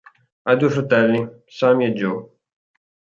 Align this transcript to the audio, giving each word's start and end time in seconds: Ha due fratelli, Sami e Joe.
Ha 0.45 0.55
due 0.55 0.69
fratelli, 0.71 1.29
Sami 1.45 1.85
e 1.85 1.93
Joe. 1.93 2.27